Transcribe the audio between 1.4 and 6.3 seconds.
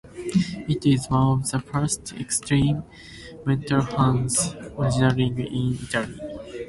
of the first extreme metal bands originating in Italy.